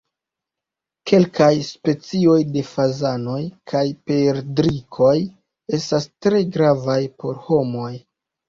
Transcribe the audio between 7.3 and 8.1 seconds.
homoj.